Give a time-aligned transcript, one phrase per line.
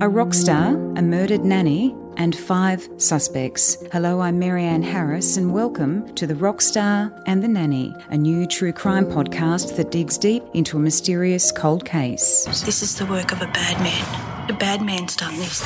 [0.00, 3.76] A rock star, a murdered nanny, and five suspects.
[3.90, 8.72] Hello, I'm Marianne Harris, and welcome to The Rockstar and the Nanny, a new true
[8.72, 12.44] crime podcast that digs deep into a mysterious cold case.
[12.64, 14.27] This is the work of a bad man.
[14.48, 15.60] A bad man's done this.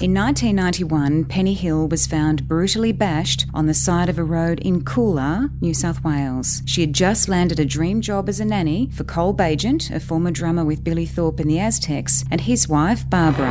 [0.00, 4.84] In 1991, Penny Hill was found brutally bashed on the side of a road in
[4.84, 6.62] Coolah, New South Wales.
[6.64, 10.30] She had just landed a dream job as a nanny for Col Baigent, a former
[10.30, 13.50] drummer with Billy Thorpe and the Aztecs, and his wife, Barbara.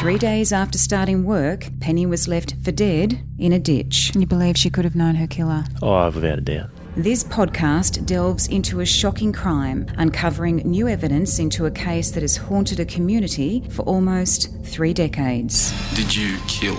[0.00, 4.10] Three days after starting work, Penny was left for dead in a ditch.
[4.16, 5.64] You believe she could have known her killer?
[5.82, 6.70] Oh, without a doubt.
[6.98, 12.38] This podcast delves into a shocking crime, uncovering new evidence into a case that has
[12.38, 15.74] haunted a community for almost three decades.
[15.94, 16.74] Did you kill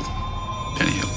[0.76, 1.10] Penny Hill?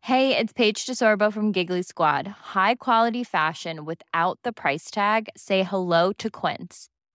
[0.00, 2.26] Hey, it's Paige DeSorbo from Giggly Squad.
[2.54, 5.28] High quality fashion without the price tag.
[5.36, 6.88] Say hello to Quince.